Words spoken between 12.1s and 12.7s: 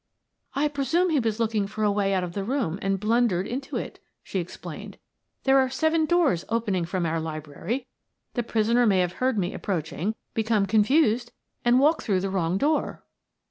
the wrong